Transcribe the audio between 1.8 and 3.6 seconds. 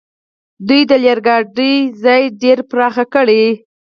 پټلۍ ډېرې پراخې کړې.